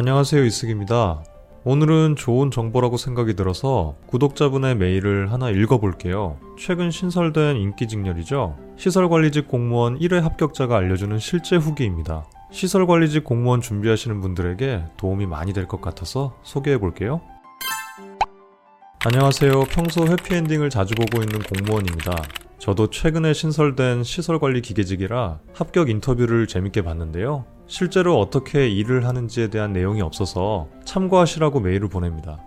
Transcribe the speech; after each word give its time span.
안녕하세요 0.00 0.44
이승입니다. 0.46 1.22
오늘은 1.64 2.16
좋은 2.16 2.50
정보라고 2.50 2.96
생각이 2.96 3.36
들어서 3.36 3.96
구독자분의 4.06 4.76
메일을 4.76 5.30
하나 5.30 5.50
읽어볼게요. 5.50 6.38
최근 6.58 6.90
신설된 6.90 7.56
인기직렬이죠. 7.56 8.56
시설관리직 8.78 9.46
공무원 9.46 9.98
1회 9.98 10.22
합격자가 10.22 10.74
알려주는 10.74 11.18
실제 11.18 11.56
후기입니다. 11.56 12.24
시설관리직 12.50 13.24
공무원 13.24 13.60
준비하시는 13.60 14.22
분들에게 14.22 14.84
도움이 14.96 15.26
많이 15.26 15.52
될 15.52 15.66
것 15.68 15.82
같아서 15.82 16.34
소개해볼게요. 16.44 17.20
안녕하세요. 19.04 19.64
평소 19.64 20.06
해피엔딩을 20.06 20.70
자주 20.70 20.94
보고 20.94 21.22
있는 21.22 21.40
공무원입니다. 21.40 22.14
저도 22.60 22.90
최근에 22.90 23.32
신설된 23.32 24.04
시설관리 24.04 24.60
기계직이라 24.60 25.40
합격 25.54 25.88
인터뷰를 25.88 26.46
재밌게 26.46 26.82
봤는데요. 26.82 27.46
실제로 27.66 28.20
어떻게 28.20 28.68
일을 28.68 29.06
하는지에 29.06 29.48
대한 29.48 29.72
내용이 29.72 30.02
없어서 30.02 30.68
참고하시라고 30.84 31.60
메일을 31.60 31.88
보냅니다. 31.88 32.38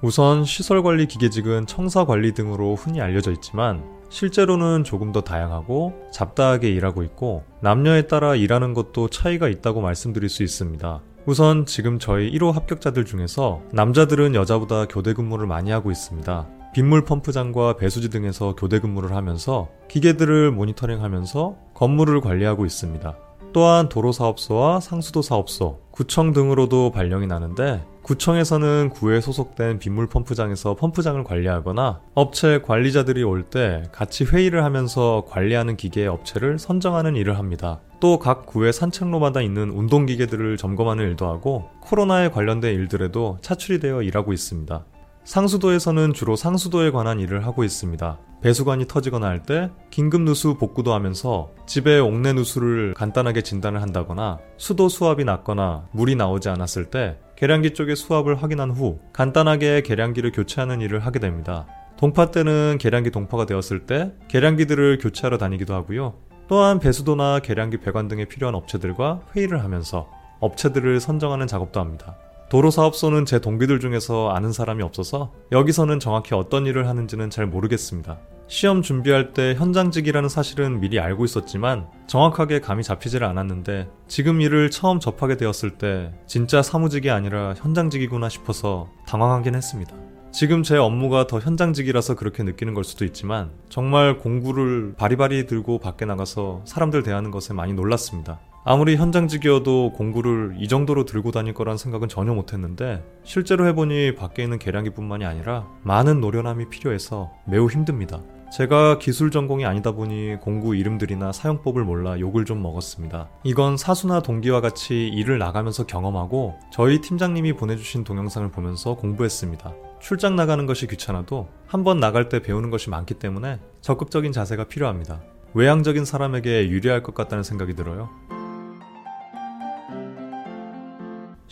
우선 0.00 0.44
시설관리 0.44 1.06
기계직은 1.06 1.66
청사관리 1.66 2.32
등으로 2.32 2.74
흔히 2.74 3.00
알려져 3.00 3.30
있지만 3.30 3.84
실제로는 4.08 4.82
조금 4.82 5.12
더 5.12 5.20
다양하고 5.20 6.08
잡다하게 6.12 6.68
일하고 6.70 7.04
있고 7.04 7.44
남녀에 7.60 8.08
따라 8.08 8.34
일하는 8.34 8.74
것도 8.74 9.06
차이가 9.08 9.46
있다고 9.46 9.82
말씀드릴 9.82 10.28
수 10.28 10.42
있습니다. 10.42 11.00
우선 11.26 11.64
지금 11.64 12.00
저희 12.00 12.32
1호 12.32 12.50
합격자들 12.50 13.04
중에서 13.04 13.62
남자들은 13.70 14.34
여자보다 14.34 14.86
교대 14.86 15.12
근무를 15.12 15.46
많이 15.46 15.70
하고 15.70 15.92
있습니다. 15.92 16.61
빗물 16.72 17.04
펌프장과 17.04 17.76
배수지 17.76 18.08
등에서 18.08 18.54
교대 18.56 18.78
근무를 18.80 19.14
하면서 19.14 19.68
기계들을 19.88 20.50
모니터링하면서 20.52 21.56
건물을 21.74 22.20
관리하고 22.22 22.64
있습니다. 22.64 23.14
또한 23.52 23.90
도로사업소와 23.90 24.80
상수도사업소, 24.80 25.80
구청 25.90 26.32
등으로도 26.32 26.90
발령이 26.90 27.26
나는데 27.26 27.84
구청에서는 28.00 28.88
구에 28.88 29.20
소속된 29.20 29.78
빗물 29.78 30.08
펌프장에서 30.08 30.74
펌프장을 30.74 31.22
관리하거나 31.22 32.00
업체 32.14 32.62
관리자들이 32.62 33.22
올 33.22 33.44
때 33.44 33.82
같이 33.92 34.24
회의를 34.24 34.64
하면서 34.64 35.24
관리하는 35.28 35.76
기계 35.76 36.06
업체를 36.06 36.58
선정하는 36.58 37.14
일을 37.16 37.36
합니다. 37.38 37.80
또 38.00 38.18
각 38.18 38.46
구의 38.46 38.72
산책로마다 38.72 39.42
있는 39.42 39.70
운동기계들을 39.70 40.56
점검하는 40.56 41.04
일도 41.04 41.26
하고 41.26 41.68
코로나에 41.82 42.30
관련된 42.30 42.74
일들에도 42.74 43.38
차출이 43.42 43.78
되어 43.78 44.02
일하고 44.02 44.32
있습니다. 44.32 44.84
상수도에서는 45.24 46.12
주로 46.14 46.36
상수도에 46.36 46.90
관한 46.90 47.20
일을 47.20 47.46
하고 47.46 47.64
있습니다. 47.64 48.18
배수관이 48.42 48.86
터지거나 48.88 49.26
할 49.28 49.42
때 49.42 49.70
긴급 49.90 50.22
누수 50.22 50.54
복구도 50.54 50.92
하면서 50.92 51.50
집에 51.66 51.98
옥내 52.00 52.32
누수를 52.32 52.94
간단하게 52.94 53.42
진단을 53.42 53.82
한다거나 53.82 54.38
수도 54.56 54.88
수압이 54.88 55.24
낮거나 55.24 55.86
물이 55.92 56.16
나오지 56.16 56.48
않았을 56.48 56.86
때 56.86 57.18
계량기 57.36 57.74
쪽의 57.74 57.96
수압을 57.96 58.42
확인한 58.42 58.70
후 58.70 58.98
간단하게 59.12 59.82
계량기를 59.82 60.32
교체하는 60.32 60.80
일을 60.80 61.00
하게 61.00 61.18
됩니다. 61.18 61.66
동파 61.96 62.30
때는 62.32 62.78
계량기 62.80 63.10
동파가 63.10 63.46
되었을 63.46 63.86
때 63.86 64.12
계량기들을 64.28 64.98
교체하러 64.98 65.38
다니기도 65.38 65.74
하고요. 65.74 66.14
또한 66.48 66.80
배수도나 66.80 67.38
계량기 67.40 67.78
배관 67.78 68.08
등에 68.08 68.24
필요한 68.24 68.54
업체들과 68.54 69.20
회의를 69.34 69.62
하면서 69.62 70.08
업체들을 70.40 70.98
선정하는 71.00 71.46
작업도 71.46 71.78
합니다. 71.78 72.16
도로사업소는 72.52 73.24
제 73.24 73.38
동기들 73.38 73.80
중에서 73.80 74.28
아는 74.28 74.52
사람이 74.52 74.82
없어서 74.82 75.32
여기서는 75.52 75.98
정확히 76.00 76.34
어떤 76.34 76.66
일을 76.66 76.86
하는지는 76.86 77.30
잘 77.30 77.46
모르겠습니다. 77.46 78.18
시험 78.46 78.82
준비할 78.82 79.32
때 79.32 79.54
현장직이라는 79.54 80.28
사실은 80.28 80.78
미리 80.78 81.00
알고 81.00 81.24
있었지만 81.24 81.86
정확하게 82.06 82.60
감이 82.60 82.82
잡히질 82.82 83.24
않았는데 83.24 83.88
지금 84.06 84.42
일을 84.42 84.70
처음 84.70 85.00
접하게 85.00 85.38
되었을 85.38 85.78
때 85.78 86.12
진짜 86.26 86.60
사무직이 86.60 87.08
아니라 87.08 87.54
현장직이구나 87.56 88.28
싶어서 88.28 88.90
당황하긴 89.06 89.54
했습니다. 89.54 89.94
지금 90.30 90.62
제 90.62 90.76
업무가 90.76 91.26
더 91.26 91.40
현장직이라서 91.40 92.16
그렇게 92.16 92.42
느끼는 92.42 92.74
걸 92.74 92.84
수도 92.84 93.06
있지만 93.06 93.50
정말 93.70 94.18
공구를 94.18 94.92
바리바리 94.98 95.46
들고 95.46 95.78
밖에 95.78 96.04
나가서 96.04 96.60
사람들 96.66 97.02
대하는 97.02 97.30
것에 97.30 97.54
많이 97.54 97.72
놀랐습니다. 97.72 98.40
아무리 98.64 98.96
현장직이어도 98.96 99.92
공구를 99.92 100.54
이 100.58 100.68
정도로 100.68 101.04
들고 101.04 101.32
다닐 101.32 101.52
거란 101.52 101.76
생각은 101.76 102.06
전혀 102.08 102.32
못했는데 102.32 103.04
실제로 103.24 103.66
해보니 103.66 104.14
밖에 104.14 104.44
있는 104.44 104.58
계량기뿐만이 104.60 105.24
아니라 105.24 105.66
많은 105.82 106.20
노련함이 106.20 106.68
필요해서 106.68 107.32
매우 107.44 107.68
힘듭니다. 107.68 108.22
제가 108.52 108.98
기술 108.98 109.30
전공이 109.32 109.64
아니다 109.64 109.92
보니 109.92 110.36
공구 110.40 110.76
이름들이나 110.76 111.32
사용법을 111.32 111.82
몰라 111.84 112.20
욕을 112.20 112.44
좀 112.44 112.62
먹었습니다. 112.62 113.30
이건 113.42 113.76
사수나 113.76 114.20
동기와 114.20 114.60
같이 114.60 115.08
일을 115.08 115.38
나가면서 115.38 115.86
경험하고 115.86 116.54
저희 116.70 117.00
팀장님이 117.00 117.54
보내주신 117.54 118.04
동영상을 118.04 118.48
보면서 118.52 118.94
공부했습니다. 118.94 119.74
출장 120.00 120.36
나가는 120.36 120.66
것이 120.66 120.86
귀찮아도 120.86 121.48
한 121.66 121.82
번 121.82 121.98
나갈 121.98 122.28
때 122.28 122.40
배우는 122.42 122.70
것이 122.70 122.90
많기 122.90 123.14
때문에 123.14 123.58
적극적인 123.80 124.30
자세가 124.30 124.64
필요합니다. 124.64 125.20
외향적인 125.54 126.04
사람에게 126.06 126.68
유리할 126.70 127.02
것 127.02 127.14
같다는 127.14 127.42
생각이 127.44 127.74
들어요. 127.74 128.08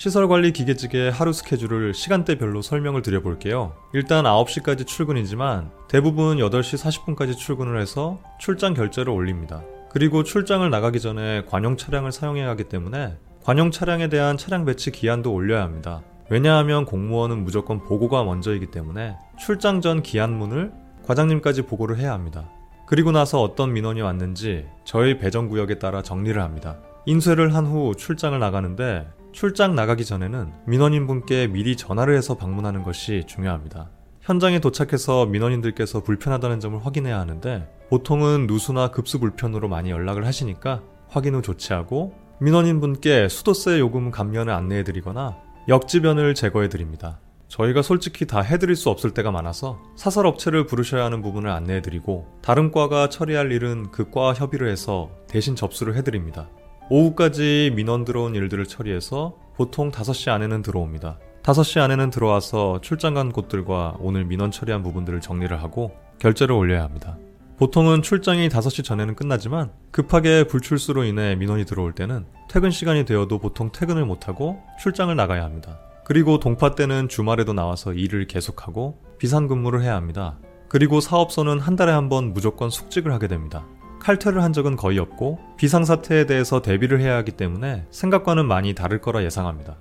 시설관리 0.01 0.53
기계직의 0.53 1.13
하루 1.13 1.31
스케줄을 1.31 1.93
시간대별로 1.93 2.63
설명을 2.63 3.03
드려볼게요. 3.03 3.75
일단 3.93 4.25
9시까지 4.25 4.87
출근이지만 4.87 5.71
대부분 5.89 6.39
8시 6.39 7.15
40분까지 7.15 7.37
출근을 7.37 7.79
해서 7.79 8.19
출장 8.39 8.73
결제를 8.73 9.13
올립니다. 9.13 9.63
그리고 9.91 10.23
출장을 10.23 10.71
나가기 10.71 11.01
전에 11.01 11.45
관용 11.45 11.77
차량을 11.77 12.13
사용해야 12.13 12.49
하기 12.49 12.65
때문에 12.65 13.19
관용 13.45 13.71
차량에 13.71 14.09
대한 14.09 14.39
차량 14.39 14.65
배치 14.65 14.91
기한도 14.91 15.35
올려야 15.35 15.63
합니다. 15.63 16.01
왜냐하면 16.31 16.87
공무원은 16.87 17.45
무조건 17.45 17.85
보고가 17.85 18.25
먼저이기 18.25 18.71
때문에 18.71 19.19
출장 19.39 19.83
전 19.83 20.03
기한문을 20.03 20.73
과장님까지 21.05 21.67
보고를 21.67 21.99
해야 21.99 22.15
합니다. 22.15 22.49
그리고 22.87 23.13
나서 23.13 23.43
어떤 23.43 23.75
민원이 23.75 24.01
왔는지 24.01 24.65
저희 24.87 25.19
배정 25.19 25.49
구역에 25.49 25.79
따라 25.79 26.01
정리를 26.01 26.41
합니다. 26.41 26.79
인쇄를 27.05 27.55
한 27.55 27.67
후 27.67 27.95
출장을 27.95 28.39
나가는데 28.39 29.07
출장 29.33 29.75
나가기 29.75 30.05
전에는 30.05 30.53
민원인분께 30.67 31.49
미리 31.49 31.77
전화를 31.77 32.17
해서 32.17 32.37
방문하는 32.37 32.83
것이 32.83 33.25
중요합니다. 33.27 33.91
현장에 34.21 34.59
도착해서 34.59 35.27
민원인들께서 35.27 36.03
불편하다는 36.03 36.61
점을 36.61 36.85
확인해야 36.85 37.19
하는데 37.19 37.69
보통은 37.89 38.47
누수나 38.47 38.91
급수 38.91 39.19
불편으로 39.19 39.69
많이 39.69 39.91
연락을 39.91 40.27
하시니까 40.27 40.83
확인 41.09 41.35
후 41.35 41.43
조치하고 41.43 42.15
민원인분께 42.41 43.29
수도세 43.29 43.79
요금 43.79 44.11
감면을 44.11 44.53
안내해 44.53 44.85
드리거나 44.85 45.37
역지변을 45.69 46.35
제거해 46.35 46.69
드립니다. 46.69 47.21
저희가 47.49 47.83
솔직히 47.83 48.27
다 48.27 48.41
해드릴 48.41 48.77
수 48.77 48.91
없을 48.91 49.11
때가 49.11 49.33
많아서 49.33 49.83
사설 49.97 50.27
업체를 50.27 50.67
부르셔야 50.67 51.05
하는 51.05 51.21
부분을 51.21 51.51
안내해 51.51 51.83
드리고 51.83 52.27
다른 52.43 52.71
과가 52.71 53.09
처리할 53.09 53.51
일은 53.51 53.91
그 53.91 54.11
과와 54.11 54.35
협의를 54.35 54.69
해서 54.69 55.11
대신 55.29 55.57
접수를 55.57 55.97
해 55.97 56.03
드립니다. 56.03 56.49
오후까지 56.91 57.73
민원 57.77 58.05
들어온 58.05 58.35
일들을 58.35 58.67
처리해서 58.67 59.37
보통 59.55 59.93
5시 59.93 60.29
안에는 60.31 60.63
들어옵니다. 60.63 61.19
5시 61.43 61.81
안에는 61.81 62.11
들어와서 62.11 62.81
출장 62.83 63.15
간 63.15 63.31
곳들과 63.31 63.95
오늘 64.01 64.25
민원 64.25 64.51
처리한 64.51 64.83
부분들을 64.83 65.21
정리를 65.21 65.63
하고 65.63 65.93
결제를 66.19 66.55
올려야 66.55 66.83
합니다. 66.83 67.17
보통은 67.59 68.03
출장이 68.03 68.49
5시 68.49 68.83
전에는 68.85 69.15
끝나지만 69.15 69.71
급하게 69.93 70.45
불출수로 70.45 71.05
인해 71.05 71.37
민원이 71.37 71.65
들어올 71.65 71.93
때는 71.93 72.27
퇴근 72.49 72.71
시간이 72.71 73.05
되어도 73.05 73.39
보통 73.39 73.71
퇴근을 73.71 74.05
못하고 74.05 74.61
출장을 74.83 75.15
나가야 75.15 75.45
합니다. 75.45 75.79
그리고 76.05 76.41
동파 76.41 76.75
때는 76.75 77.09
주말에도 77.09 77.53
나와서 77.53 77.93
일을 77.93 78.27
계속하고 78.27 78.99
비상근무를 79.19 79.83
해야 79.83 79.95
합니다. 79.95 80.39
그리고 80.69 81.01
사업소는 81.01 81.61
한 81.61 81.77
달에 81.77 81.93
한 81.93 82.09
번 82.09 82.33
무조건 82.33 82.69
숙직을 82.71 83.13
하게 83.13 83.29
됩니다. 83.29 83.65
칼퇴를 84.01 84.43
한 84.43 84.53
적은 84.53 84.77
거의 84.77 84.99
없고 84.99 85.39
비상사태에 85.57 86.27
대해서 86.27 86.63
대비를 86.63 87.01
해야 87.01 87.17
하기 87.19 87.33
때문에 87.33 87.87
생각과는 87.91 88.47
많이 88.47 88.75
다를 88.75 89.01
거라 89.01 89.23
예상합니다. 89.23 89.77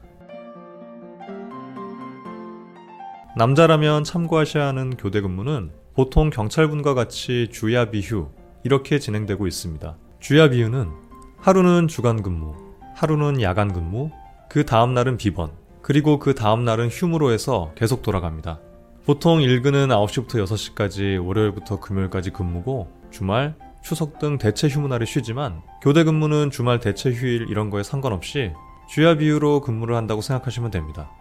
남자라면 3.36 4.04
참고하셔야 4.04 4.68
하는 4.68 4.98
교대 4.98 5.22
근무는 5.22 5.72
보통 5.96 6.30
경찰분과 6.30 6.94
같이 6.94 7.48
주야 7.52 7.90
비휴 7.90 8.30
이렇게 8.64 9.00
진행되고 9.00 9.48
있습니다. 9.48 9.98
주야 10.20 10.50
비휴는 10.50 10.90
하루는 11.38 11.88
주간 11.88 12.22
근무, 12.22 12.54
하루는 12.96 13.42
야간 13.42 13.72
근무, 13.72 14.12
그 14.50 14.66
다음 14.66 14.94
날은 14.94 15.16
비번, 15.16 15.52
그리고 15.82 16.20
그 16.20 16.36
다음 16.36 16.66
날은 16.66 16.90
휴무로 16.90 17.32
해서 17.32 17.72
계속 17.76 18.02
돌아갑니다. 18.02 18.60
보통 19.06 19.42
일근은 19.42 19.88
9시부터 19.88 20.44
6시까지 20.44 21.26
월요일부터 21.26 21.80
금요일까지 21.80 22.32
근무고 22.32 22.92
주말, 23.10 23.56
추석 23.82 24.20
등 24.20 24.38
대체 24.38 24.68
휴무날에 24.68 25.06
쉬지만 25.06 25.62
교대 25.82 26.04
근무는 26.04 26.52
주말 26.52 26.80
대체 26.80 27.12
휴일 27.12 27.48
이런 27.50 27.70
거에 27.70 27.84
상관없이 27.84 28.52
주야 28.88 29.16
비유로 29.16 29.62
근무를 29.62 29.96
한다고 29.96 30.22
생각하시면 30.22 30.72
됩니다. 30.72 31.12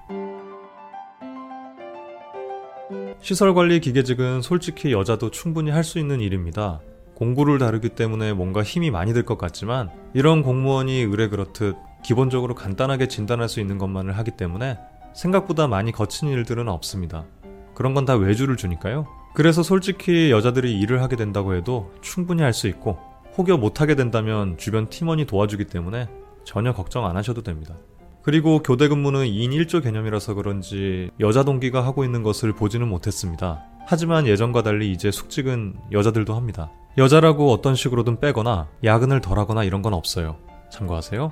시설 3.20 3.54
관리 3.54 3.80
기계직은 3.80 4.42
솔직히 4.42 4.92
여자도 4.92 5.30
충분히 5.30 5.70
할 5.70 5.84
수 5.84 5.98
있는 5.98 6.20
일입니다. 6.20 6.80
공부를 7.14 7.58
다루기 7.58 7.90
때문에 7.90 8.32
뭔가 8.32 8.62
힘이 8.62 8.90
많이 8.90 9.12
들 9.12 9.24
것 9.24 9.38
같지만 9.38 9.90
이런 10.14 10.42
공무원이 10.42 11.00
의뢰 11.00 11.28
그렇듯 11.28 11.76
기본적으로 12.04 12.54
간단하게 12.54 13.08
진단할 13.08 13.48
수 13.48 13.60
있는 13.60 13.76
것만을 13.76 14.16
하기 14.18 14.32
때문에 14.32 14.78
생각보다 15.14 15.66
많이 15.66 15.90
거친 15.90 16.28
일들은 16.28 16.68
없습니다. 16.68 17.26
그런 17.74 17.92
건 17.94 18.04
다 18.04 18.14
외주를 18.14 18.56
주니까요. 18.56 19.06
그래서 19.38 19.62
솔직히 19.62 20.32
여자들이 20.32 20.80
일을 20.80 21.00
하게 21.00 21.14
된다고 21.14 21.54
해도 21.54 21.92
충분히 22.00 22.42
할 22.42 22.52
수 22.52 22.66
있고 22.66 22.98
혹여 23.36 23.56
못하게 23.56 23.94
된다면 23.94 24.56
주변 24.58 24.88
팀원이 24.88 25.26
도와주기 25.26 25.66
때문에 25.66 26.08
전혀 26.42 26.72
걱정 26.72 27.06
안 27.06 27.16
하셔도 27.16 27.44
됩니다. 27.44 27.76
그리고 28.22 28.64
교대 28.64 28.88
근무는 28.88 29.26
2인 29.26 29.50
1조 29.50 29.80
개념이라서 29.80 30.34
그런지 30.34 31.12
여자 31.20 31.44
동기가 31.44 31.86
하고 31.86 32.02
있는 32.02 32.24
것을 32.24 32.52
보지는 32.52 32.88
못했습니다. 32.88 33.62
하지만 33.86 34.26
예전과 34.26 34.64
달리 34.64 34.90
이제 34.90 35.12
숙직은 35.12 35.76
여자들도 35.92 36.34
합니다. 36.34 36.72
여자라고 36.96 37.52
어떤 37.52 37.76
식으로든 37.76 38.18
빼거나 38.18 38.66
야근을 38.82 39.20
덜 39.20 39.38
하거나 39.38 39.62
이런 39.62 39.82
건 39.82 39.94
없어요. 39.94 40.34
참고하세요. 40.72 41.30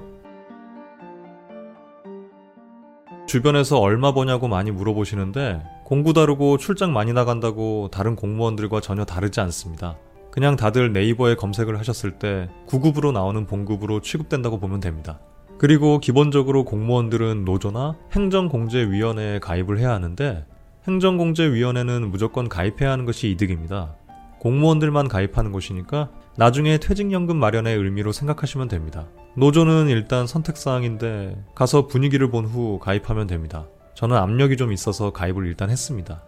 주변에서 3.27 3.81
얼마 3.81 4.15
버냐고 4.15 4.47
많이 4.47 4.71
물어보시는데 4.71 5.75
공부 5.87 6.13
다르고 6.13 6.59
출장 6.59 6.93
많이 6.93 7.13
나간다고 7.13 7.89
다른 7.93 8.17
공무원들과 8.17 8.81
전혀 8.81 9.05
다르지 9.05 9.39
않습니다. 9.39 9.97
그냥 10.33 10.57
다들 10.57 10.93
네이버에 10.93 11.37
검색을 11.37 11.79
하셨을 11.79 12.19
때 12.19 12.51
9급으로 12.67 13.13
나오는 13.13 13.47
봉급으로 13.47 14.01
취급된다고 14.01 14.59
보면 14.59 14.81
됩니다. 14.81 15.21
그리고 15.59 16.01
기본적으로 16.01 16.65
공무원들은 16.65 17.45
노조나 17.45 17.95
행정공제위원회에 18.11 19.39
가입을 19.39 19.79
해야 19.79 19.93
하는데 19.93 20.45
행정공제위원회는 20.89 22.11
무조건 22.11 22.49
가입해야 22.49 22.91
하는 22.91 23.05
것이 23.05 23.31
이득입니다. 23.31 23.95
공무원들만 24.41 25.07
가입하는 25.07 25.53
곳이니까 25.53 26.11
나중에 26.37 26.79
퇴직연금 26.79 27.37
마련의 27.37 27.77
의미로 27.77 28.11
생각하시면 28.11 28.67
됩니다. 28.67 29.07
노조는 29.37 29.87
일단 29.87 30.27
선택사항인데 30.27 31.45
가서 31.55 31.87
분위기를 31.87 32.29
본 32.29 32.45
후 32.45 32.81
가입하면 32.81 33.29
됩니다. 33.29 33.67
저는 33.97 34.15
압력이 34.15 34.59
좀 34.59 34.73
있어서 34.73 35.11
가입을 35.11 35.47
일단 35.47 35.71
했습니다. 35.71 36.23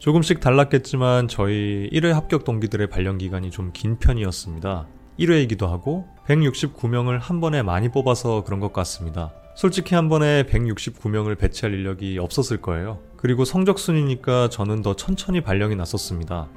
조금씩 0.00 0.40
달랐겠지만 0.40 1.28
저희 1.28 1.88
1회 1.92 2.10
합격 2.10 2.44
동기들의 2.44 2.88
발령 2.90 3.16
기간이 3.16 3.50
좀 3.50 3.70
긴 3.72 3.96
편이었습니다. 3.98 4.86
1회이기도 5.20 5.68
하고 5.68 6.06
169명을 6.26 7.20
한 7.20 7.40
번에 7.40 7.62
많이 7.62 7.88
뽑아서 7.88 8.42
그런 8.42 8.58
것 8.58 8.72
같습니다. 8.72 9.32
솔직히 9.54 9.94
한 9.94 10.08
번에 10.08 10.42
169명을 10.42 11.38
배치할 11.38 11.72
인력이 11.72 12.18
없었을 12.18 12.60
거예요. 12.60 12.98
그리고 13.16 13.44
성적순이니까 13.44 14.48
저는 14.48 14.82
더 14.82 14.96
천천히 14.96 15.42
발령이 15.42 15.76
났었습니다. 15.76 16.48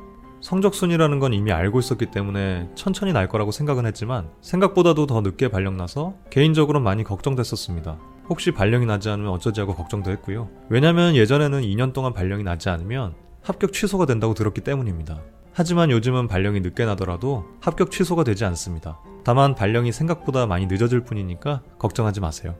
성적순이라는 0.48 1.20
건 1.20 1.34
이미 1.34 1.52
알고 1.52 1.80
있었기 1.80 2.06
때문에 2.06 2.70
천천히 2.74 3.12
날 3.12 3.28
거라고 3.28 3.52
생각은 3.52 3.86
했지만 3.86 4.30
생각보다도 4.40 5.06
더 5.06 5.20
늦게 5.20 5.50
발령나서 5.50 6.14
개인적으로 6.30 6.80
많이 6.80 7.04
걱정됐었습니다. 7.04 7.98
혹시 8.30 8.52
발령이 8.52 8.86
나지 8.86 9.10
않으면 9.10 9.30
어쩌지 9.30 9.60
하고 9.60 9.76
걱정도 9.76 10.10
했고요. 10.10 10.48
왜냐면 10.70 11.18
예전에는 11.18 11.64
2년 11.64 11.92
동안 11.92 12.14
발령이 12.14 12.44
나지 12.44 12.70
않으면 12.70 13.14
합격 13.44 13.74
취소가 13.74 14.06
된다고 14.06 14.34
들었기 14.34 14.62
때문입니다. 14.62 15.20
하지만 15.52 15.92
요즘은 15.92 16.30
발령이 16.30 16.62
늦게 16.62 16.86
나더라도 16.86 17.44
합격 17.60 17.92
취소가 17.92 18.24
되지 18.24 18.46
않습니다. 18.46 19.02
다만 19.26 19.54
발령이 19.54 19.92
생각보다 19.92 20.46
많이 20.46 20.66
늦어질 20.68 21.02
뿐이니까 21.02 21.62
걱정하지 21.78 22.22
마세요. 22.22 22.56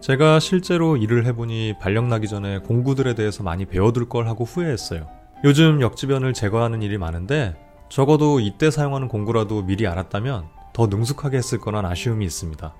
제가 0.00 0.40
실제로 0.40 0.96
일을 0.96 1.26
해보니 1.26 1.74
발령 1.78 2.08
나기 2.08 2.26
전에 2.26 2.58
공구들에 2.60 3.14
대해서 3.14 3.42
많이 3.42 3.66
배워둘 3.66 4.08
걸 4.08 4.28
하고 4.28 4.44
후회했어요. 4.44 5.06
요즘 5.44 5.82
역지변을 5.82 6.32
제거하는 6.32 6.80
일이 6.80 6.96
많은데 6.96 7.54
적어도 7.90 8.40
이때 8.40 8.70
사용하는 8.70 9.08
공구라도 9.08 9.62
미리 9.62 9.86
알았다면 9.86 10.46
더 10.72 10.86
능숙하게 10.86 11.36
했을 11.36 11.58
거란 11.58 11.84
아쉬움이 11.84 12.24
있습니다. 12.24 12.74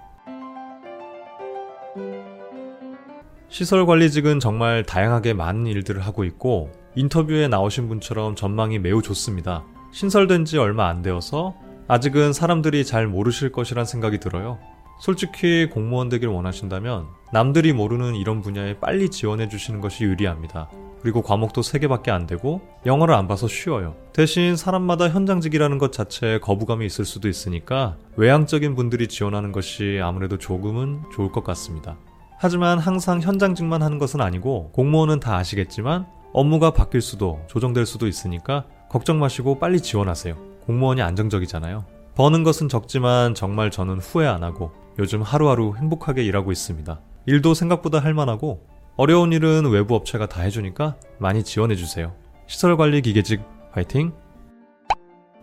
시설 3.49 3.85
관리직은 3.85 4.41
정말 4.41 4.85
다양하게 4.85 5.35
많은 5.35 5.67
일들을 5.67 6.01
하고 6.01 6.25
있고 6.25 6.71
인터뷰에 6.95 7.49
나오신 7.49 7.89
분처럼 7.89 8.35
전망이 8.35 8.79
매우 8.79 9.03
좋습니다. 9.03 9.65
신설된 9.93 10.47
지 10.47 10.57
얼마 10.57 10.89
안 10.89 11.03
되어서 11.03 11.55
아직은 11.89 12.33
사람들이 12.33 12.85
잘 12.87 13.07
모르실 13.07 13.53
것이란 13.53 13.85
생각이 13.85 14.21
들어요. 14.21 14.59
솔직히 15.01 15.67
공무원 15.67 16.11
되길 16.11 16.29
원하신다면 16.29 17.07
남들이 17.33 17.73
모르는 17.73 18.15
이런 18.15 18.43
분야에 18.43 18.79
빨리 18.79 19.09
지원해 19.09 19.49
주시는 19.49 19.81
것이 19.81 20.05
유리합니다. 20.05 20.69
그리고 21.01 21.23
과목도 21.23 21.63
3개밖에 21.63 22.11
안 22.11 22.27
되고 22.27 22.61
영어를 22.85 23.15
안 23.15 23.27
봐서 23.27 23.49
쉬워요. 23.49 23.97
대신 24.13 24.57
사람마다 24.57 25.09
현장직이라는 25.09 25.79
것 25.79 25.93
자체에 25.93 26.39
거부감이 26.41 26.85
있을 26.85 27.07
수도 27.07 27.29
있으니까 27.29 27.97
외향적인 28.17 28.75
분들이 28.75 29.09
지원하는 29.09 29.53
것이 29.53 29.99
아무래도 30.03 30.37
조금은 30.37 31.01
좋을 31.15 31.33
것 31.33 31.43
같습니다. 31.45 31.97
하지만 32.39 32.79
항상 32.79 33.21
현장직만 33.21 33.83
하는 33.83 33.99
것은 33.99 34.21
아니고 34.21 34.71
공무원은 34.73 35.21
다 35.21 35.37
아시겠지만 35.37 36.07
업무가 36.35 36.73
바뀔 36.73 37.01
수도 37.01 37.41
조정될 37.49 37.87
수도 37.87 38.07
있으니까 38.07 38.67
걱정 38.91 39.19
마시고 39.19 39.59
빨리 39.59 39.81
지원하세요. 39.81 40.35
공무원이 40.67 41.01
안정적이잖아요. 41.01 41.87
버는 42.15 42.43
것은 42.45 42.69
적지만 42.69 43.35
정말 43.35 43.71
저는 43.71 43.99
후회 43.99 44.27
안 44.27 44.43
하고 44.43 44.73
요즘 44.99 45.23
하루하루 45.23 45.75
행복하게 45.77 46.25
일하고 46.25 46.53
있습니다. 46.53 47.01
일도 47.27 47.55
생각보다 47.55 47.99
할만하고 48.01 48.67
어려운 48.97 49.33
일은 49.33 49.71
외부 49.71 49.95
업체가 49.95 50.27
다 50.27 50.43
해주니까 50.43 50.97
많이 51.19 51.43
지원해주세요. 51.43 52.15
시설관리 52.47 53.03
기계직 53.03 53.41
화이팅! 53.73 54.13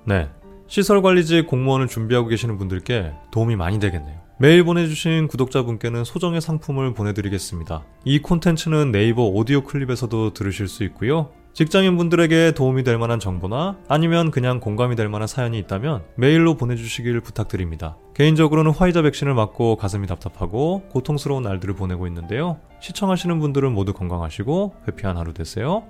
네. 0.05 0.29
시설관리직 0.67 1.47
공무원을 1.47 1.87
준비하고 1.87 2.27
계시는 2.27 2.57
분들께 2.57 3.13
도움이 3.31 3.55
많이 3.55 3.79
되겠네요. 3.79 4.27
메일 4.39 4.63
보내주신 4.63 5.27
구독자분께는 5.27 6.03
소정의 6.03 6.41
상품을 6.41 6.93
보내드리겠습니다. 6.93 7.83
이 8.05 8.19
콘텐츠는 8.19 8.91
네이버 8.91 9.23
오디오 9.23 9.63
클립에서도 9.63 10.33
들으실 10.33 10.67
수 10.67 10.83
있고요. 10.83 11.31
직장인분들에게 11.57 12.51
도움이 12.51 12.83
될 12.83 12.99
만한 12.99 13.19
정보나 13.19 13.79
아니면 13.87 14.29
그냥 14.29 14.59
공감이 14.59 14.95
될 14.95 15.09
만한 15.09 15.27
사연이 15.27 15.57
있다면 15.57 16.03
메일로 16.13 16.53
보내주시길 16.53 17.19
부탁드립니다. 17.21 17.97
개인적으로는 18.13 18.73
화이자 18.73 19.01
백신을 19.01 19.33
맞고 19.33 19.77
가슴이 19.77 20.05
답답하고 20.05 20.83
고통스러운 20.89 21.41
날들을 21.41 21.73
보내고 21.73 22.05
있는데요. 22.05 22.59
시청하시는 22.79 23.39
분들은 23.39 23.73
모두 23.73 23.93
건강하시고 23.93 24.75
회피한 24.87 25.17
하루 25.17 25.33
되세요. 25.33 25.81